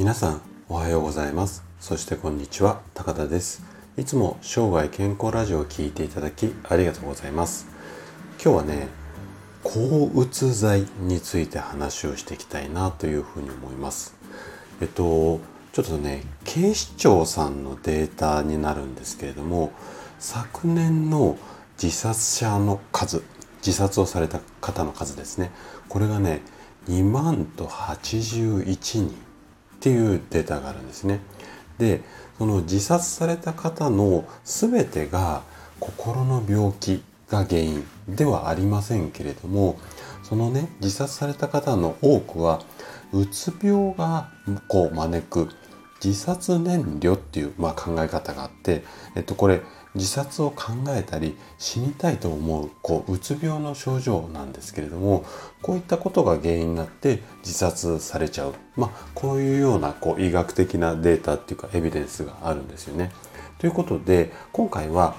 [0.00, 1.62] 皆さんおはようございます。
[1.78, 2.80] そしてこんにちは。
[2.94, 3.62] 高田です。
[3.98, 7.66] いつも生涯健康ラジオを聴いていただきありがとうございます。
[8.42, 8.88] 今日はね
[9.62, 14.14] 抗うつ剤について話をしていきたいなというふうに思います。
[14.80, 15.38] えっと
[15.74, 19.70] ちょっとね警視庁さんのデータになるんですけれども
[20.18, 21.36] 昨年の
[21.76, 23.22] 自殺者の数
[23.58, 25.50] 自殺をされた方の数ですね。
[25.90, 26.40] これがね
[26.88, 29.29] 2万と81人。
[29.80, 31.20] っていうデータがあるんですね。
[31.78, 32.02] で
[32.36, 35.42] その自殺された方の全てが
[35.78, 39.78] 心の病気が原因ではありませんけれども
[40.22, 42.60] そのね自殺された方の多くは
[43.12, 44.28] うつ病が
[44.68, 45.48] こう招く
[46.02, 48.82] 自殺燃料っていう、まあ、考え方があって、
[49.14, 49.60] えっと、これ
[49.94, 55.24] 自殺を考えたり死にたいと思うこううつ病の症状なんですけれども
[55.62, 63.10] こういったことが原因になって自殺されちゃう、まあ、こういうようなこう医学的なデータっていうかエビデンスがあるんですよね。
[63.58, 65.16] ということで今回は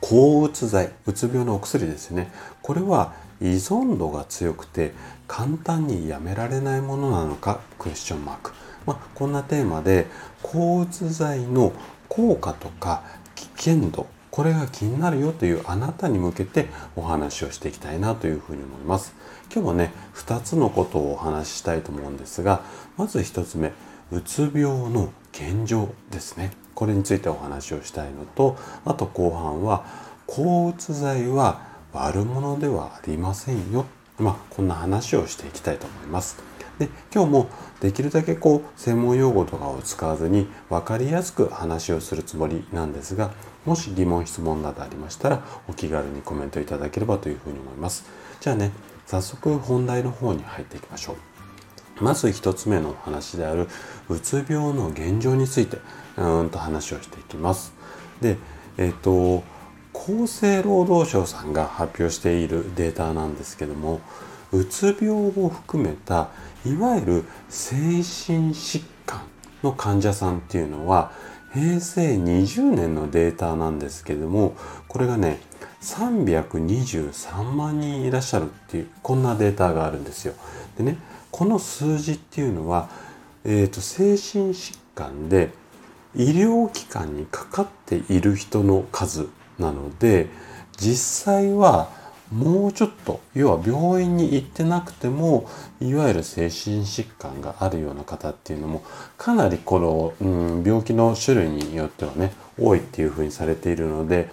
[0.00, 2.30] 抗うつ剤うつ病のお薬ですね。
[2.62, 4.92] これは依存度が強くて
[5.26, 8.52] 簡単にやめられないものなのかクエスチョンマーク、
[8.86, 10.06] まあ、こんなテーマで
[10.42, 11.72] 抗うつ剤の
[12.08, 13.02] 効果とか
[13.34, 19.14] 危険度これが気になるよというあなたに向けてお話をしていきたいなというふうに思います。
[19.52, 22.62] 今日はね2つのことをお話ししたいと思うんですが
[22.96, 23.72] まず1つ目
[24.10, 29.84] うつ病の現状ですねこれについてお話をしたいのとあと後半は
[30.26, 31.60] 抗うつ剤は
[31.92, 33.86] 悪者ではありませんよ
[34.18, 36.53] まあこんな話をしていきたいと思います。
[36.78, 43.32] で今日もできるだけこう専門用語とかを使わずに分かりやすく話をするつもりなんですが
[43.64, 48.04] もし疑問質問などありましたらお気軽にコメントいただければというふうに思います。
[48.40, 48.72] じゃあね
[49.06, 51.16] 早速本題の方に入っていきましょう。
[52.02, 53.68] まず1つ目のお話である
[54.08, 55.78] うつ病の現状について
[56.16, 57.72] うんと話をしていきます。
[58.20, 58.36] で
[58.76, 59.44] えっ、ー、と
[59.94, 64.00] 厚生労働省さんが発表しているデータなんですけども
[64.54, 66.30] うつ病を含めた
[66.64, 69.22] いわゆる精神疾患
[69.62, 71.12] の患者さんっていうのは
[71.52, 74.56] 平成20年のデータなんですけれども
[74.88, 75.40] これがね
[75.82, 80.34] 323万人いらっしゃるっていうこんなデータがあるんですよ。
[80.78, 80.98] でね
[81.30, 82.88] この数字っていうのは、
[83.44, 85.50] えーと、と精神疾患で
[86.14, 89.28] 医療機関にかかっている人の数
[89.58, 90.28] なので
[90.76, 91.90] 実際は
[92.34, 95.48] もうちょっと要は病院に行ってなくても
[95.80, 98.82] いわゆる精神疾患があるような方っていうのも
[99.16, 104.30] かなりこの、うん、病気の種類によってはね多いっていうふうにされているので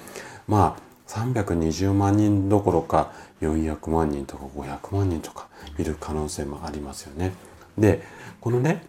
[0.47, 5.47] まあ320万人どころか400万人とか500万人とか
[5.77, 7.33] いる可能性もありますよね。
[7.77, 8.01] で
[8.39, 8.83] このね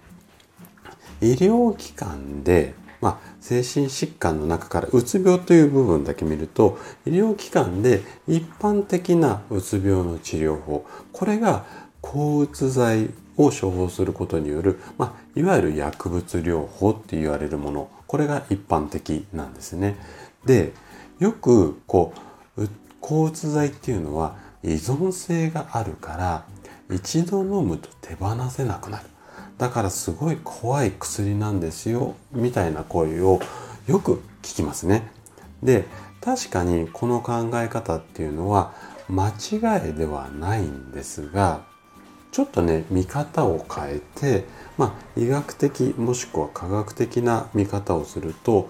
[1.21, 11.67] 医療機関でまあ、精神疾患の中からうつ病という部分だけ見ると医療機関で一般的なうつ病の治療法これが
[12.01, 19.97] 抗うつ剤を処方することによる、まあ、いわゆる薬物療法って言われるものこれが一般的なんですね。
[20.45, 20.73] で
[21.19, 22.13] よくこ
[22.57, 22.69] う
[23.01, 26.45] 抗うつ剤っていうのは依存性があるから
[26.95, 29.07] 一度飲むと手放せなくなる
[29.63, 33.39] だからすごい怖い薬なんですよみたいな声を
[33.87, 35.09] よく聞きますね。
[35.63, 35.85] で
[36.21, 38.73] 確かにこの考え方っていうのは
[39.09, 41.61] 間違いではないんですが
[42.33, 44.47] ちょっとね見方を変えて、
[44.79, 48.69] まあ、医学的もしくは科学的な見方をすると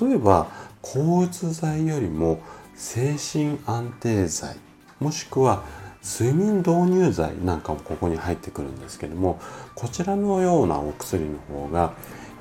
[0.00, 0.46] 例えば
[0.82, 2.40] 抗うつ剤よりも
[2.76, 4.54] 精神安定剤
[5.00, 5.64] もしくは
[6.08, 9.38] 睡眠導入剤なんかもここに入ってくるんですけども
[9.74, 11.92] こちらのようなお薬の方が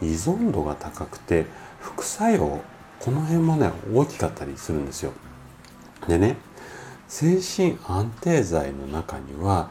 [0.02, 1.46] 依存度が高くて
[1.82, 2.62] 副作用
[3.00, 5.12] この辺もね大きかったりするんですよ。
[6.08, 6.38] でね
[7.10, 9.70] 精神安定剤の中には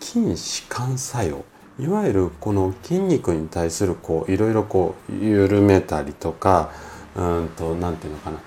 [0.00, 1.44] 筋弛緩作用
[1.78, 6.70] いわゆるこの筋肉に対するこういろいろこう緩めたりとか
[7.14, 8.38] うんと何て言うのかな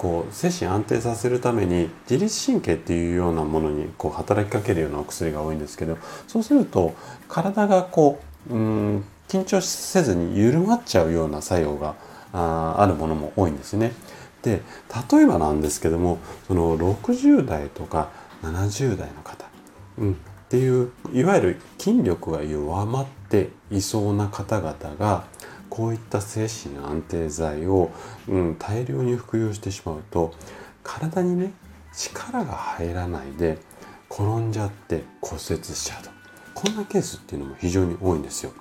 [0.00, 6.94] こう精神安定させるために自律神経っていうようなものにこう働きかけるようなお薬が多いんですけどそうすると
[7.28, 8.18] 体がこ
[8.48, 11.96] ううん緊張せずに緩まっちゃうような作用が
[12.32, 13.92] ああるものも多いんですね。
[14.40, 14.62] で
[15.12, 16.18] 例えばなんですけども
[16.48, 18.08] その60代とか
[18.42, 19.44] 70代の方、
[19.98, 20.14] うん、っ
[20.48, 25.24] ていういわゆる筋力が弱まっていそうな方々が
[25.80, 27.90] こういった精神安定剤を、
[28.28, 30.34] うん、大量に服用してしまうと
[30.82, 31.54] 体にね
[31.94, 33.56] 力が入らないで
[34.10, 36.10] 転んじゃって骨折しちゃうと
[36.52, 38.52] こんなケースっていうのも非常に多いんですよ。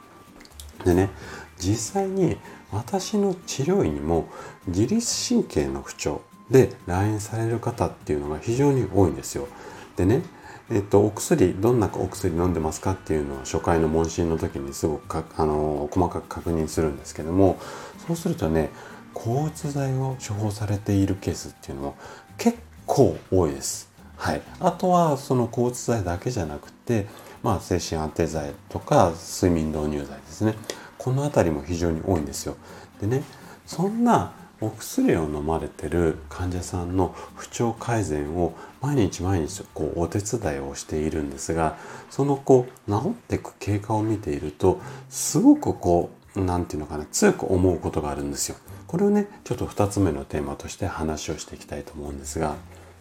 [0.86, 1.10] でね
[1.58, 2.38] 実際に
[2.72, 4.30] 私の治療院にも
[4.68, 9.50] 自律神経の不調で来院される方っていうのが非常に多いんですよ。
[9.98, 10.22] でね
[10.72, 17.60] えっと、お薬どんなお薬飲んでますかっていうのは初回の問診の時にすごくかあの細かく確認するんですけども
[18.06, 18.70] そうするとね
[19.16, 21.96] 抗うつ剤を処方されているケースっていうのも
[22.38, 23.90] 結構多いです。
[24.16, 27.08] はい、あとはその抗うつ剤だけじゃなくて、
[27.42, 30.56] まあ、精神安定剤とか睡眠導入剤ですね
[30.98, 32.58] この辺りも非常に多いんですよ。
[33.00, 33.24] でね
[33.66, 41.78] そんなお薬を飲まれてる患者さんの不調改善を毎日毎日こうお手伝いをしているんですが
[42.10, 48.58] そのこう治っていく経過を見ているとすごくこう何て言うのかな強く思うことがあるんですよ。
[48.88, 52.56] これをねちょっと2つ目のテーマとして話をしていきたいと思うんですが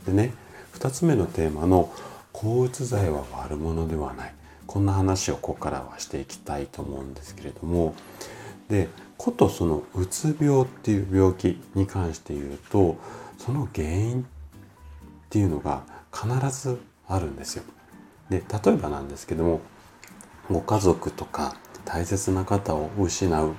[0.06, 0.34] でね
[0.74, 1.90] 2つ目のテーマの
[2.32, 4.34] 「抗うつ剤は悪者ではない」
[4.66, 7.94] こんな話をここからはしていきたいと思うんですけれども
[8.68, 12.96] でことそのうつ病っていう病気に関して言うと
[13.36, 14.24] その原因っ
[15.28, 15.82] ていうのが
[16.12, 17.64] 必ずあるんですよ。
[18.30, 19.60] で例えばなんですけども
[20.50, 23.54] ご家族とか大切な方を失う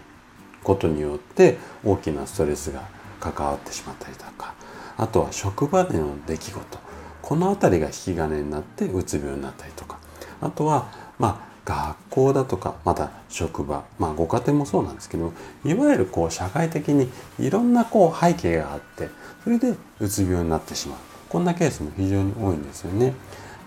[0.63, 2.87] ことによって大きなストレスが
[3.19, 4.53] 関わってしまったりとか
[4.97, 6.79] あとは職場での出来事
[7.21, 9.99] この辺りが引き金になってうつ病になったりとか
[10.41, 15.33] あとはまあ学校だとかまた職場まあご家庭もそうなんですけど
[15.63, 17.07] いわゆるこう社会的に
[17.39, 19.09] いろんなこう背景があって
[19.43, 20.97] それでうつ病になってしまう
[21.29, 23.13] こんなケースも非常に多いんですよね。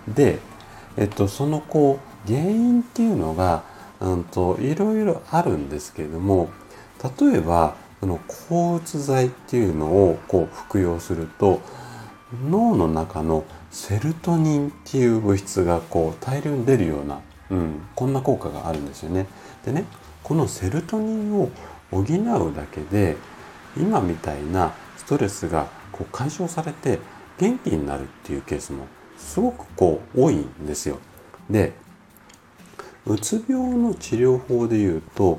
[0.08, 0.40] で、
[0.96, 3.62] えっと、そのこう原因っていうのが、
[4.00, 6.50] うんと、いろいろあるんですけれども
[7.20, 11.60] 例えばその抗うつ剤っていうのをこう服用すると
[12.48, 17.20] 脳の中のセルトニンっていう物質がこう大量に出るような
[17.52, 19.26] うん、こんな効果があるんですよね。
[19.64, 19.84] でね
[20.22, 21.50] このセルトニンを
[21.90, 23.16] 補うだけで
[23.76, 26.98] 今みたいなストレスがこう解消されて
[27.38, 28.86] 元気になるっていうケースも
[29.18, 30.98] すごくこう多いんですよ。
[31.50, 31.72] で
[33.04, 35.38] うつ病の治療法でいうと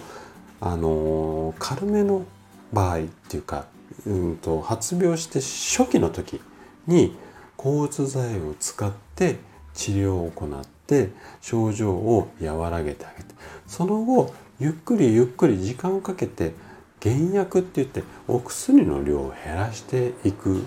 [0.61, 2.25] あの軽めの
[2.71, 3.65] 場合っていうか、
[4.05, 6.41] うんと、発病して初期の時
[6.87, 7.15] に
[7.57, 9.37] 抗うつ剤を使って
[9.73, 10.65] 治療を行っ
[11.01, 11.11] って
[11.41, 13.33] 症状を和らげてあげて
[13.67, 16.53] その後ゆっくりゆっくり時間をかけて
[16.99, 20.63] 減薬って言ってお薬の量を減らしていく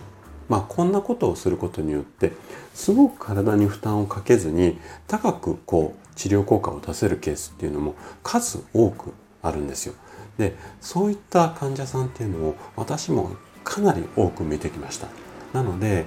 [0.48, 2.32] まあこんなことをすることによって
[2.74, 9.12] すごく体に負担をかけずに高くこう治療効果を出せるケースっていうのも数多く
[9.42, 9.94] あるんですよ。
[10.38, 13.30] でそういった患者さんっていうのを私も
[13.64, 15.08] かなり多く見てきました。
[15.52, 16.04] なので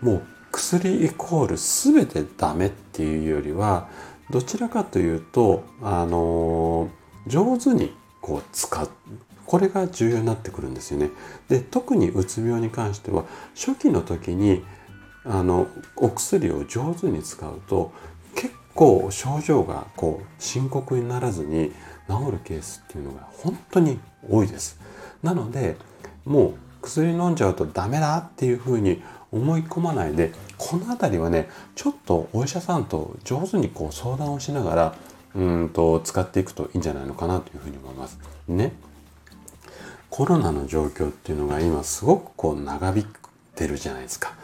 [0.00, 3.88] もう薬イコール全てダメっていうよりは
[4.30, 6.88] どちらかというとあの
[7.26, 8.88] 上手にこう使う
[9.46, 11.10] これが重要になってくるんですよね。
[11.48, 13.24] で特にうつ病に関しては
[13.54, 14.64] 初期の時に
[15.24, 17.92] あのお薬を上手に使うと
[18.34, 21.72] 結構症状がこう深刻にならずに
[22.08, 23.98] 治るケースっていうのが本当に
[24.28, 24.78] 多いです。
[25.22, 25.76] なので
[26.24, 29.02] もう薬飲んじゃうとダメだっていうふうに
[29.32, 34.94] 思い込まないでこの辺りはねちょっとお医者さんと上手にこう相談をしながら
[35.34, 38.18] うんと使っていくといいんじゃないのかなというふうに思います。
[38.46, 38.72] ね。
[40.08, 43.06] コロナの状況っていうのが今すごくこう長引い
[43.56, 44.34] てるじゃないですか。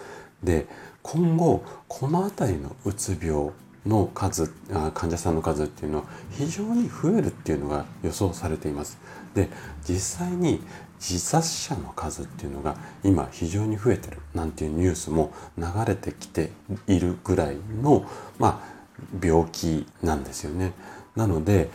[0.42, 0.66] で
[1.02, 3.50] 今後この辺りのうつ病
[3.86, 4.52] の数
[4.94, 8.98] 患者さんの数っていうのは非常に増えるっていうのが予想されています。
[9.34, 9.48] で
[9.88, 10.60] 実際に
[10.98, 16.50] 自殺者の数っていうのが今非常に増えてるなんていうニュースも流れてきて
[16.86, 18.04] いるぐらいの、
[18.38, 20.72] まあ、病気なんですよね。
[21.16, 21.70] なので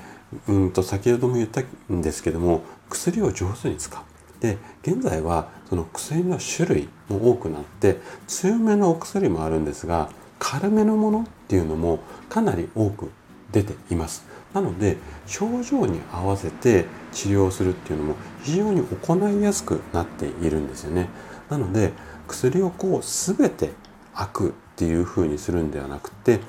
[0.47, 4.03] うんと先ほども言ったんですけども薬を上手に使う。
[4.41, 10.09] で現在はその薬の種類も多くなって強めのお薬もあるんですが
[10.47, 13.09] 軽めのものっていうのもかなり多く
[13.51, 14.23] 出ています。
[14.53, 21.09] なので症状に合わせて治療するっていうのも非常に行いやすくなっているんですよね。
[21.49, 21.93] なので
[22.27, 23.71] 薬をこう全て
[24.13, 26.39] 悪っていう風にするんではなくて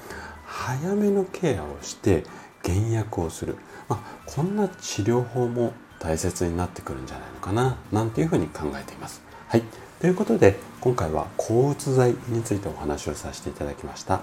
[0.44, 2.24] 早めのケアをして
[2.62, 3.56] 減薬をする、
[3.88, 9.22] まあ、こんな治療法も大切になってくるんじゃないのかななんていうふうに考えています。
[9.48, 14.22] はいということで今回は抗うつ剤についてお話をさせていただきました。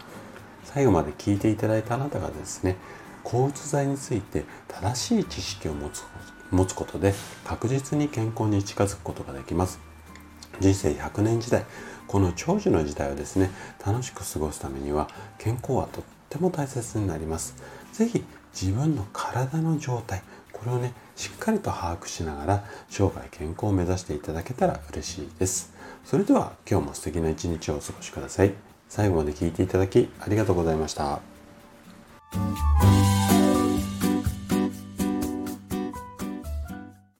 [0.66, 2.78] 最後まで聞いていただいたあなたがですね
[3.24, 6.04] 抗うつ剤について正しい知識を持つ
[6.52, 9.80] 持つことで確実に健康に近づくことができます。
[10.60, 11.66] 人生100年時代
[12.08, 13.50] この長寿の時代をですね
[13.84, 17.56] 楽しく過ごすためには健康はとっても大切になります。
[17.94, 20.22] 是非自分の体の状態
[20.64, 25.74] これをねしっかりと把握しながら生涯健康を目指していただけたら嬉しいです。
[26.06, 28.54] それでは今日も素敵な一日をお過ごしください。
[28.88, 31.20] 最後まで聴いていただきありがとうございました。